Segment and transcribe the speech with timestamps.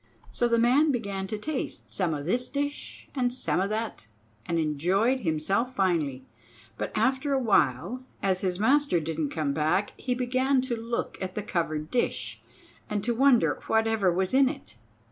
[0.31, 4.07] So the man began to taste some o' this dish and some o' that,
[4.47, 6.25] and enjoyed himself finely.
[6.75, 11.35] But after a while, as his master didn't come back, he began to look at
[11.35, 12.41] the covered dish,
[12.89, 14.75] and to wonder whatever was in it.